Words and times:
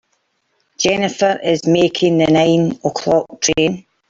Jennifer 0.79 1.39
is 1.43 1.67
making 1.67 2.17
the 2.17 2.25
nine 2.25 2.71
o'clock 2.83 3.27
train. 3.39 3.85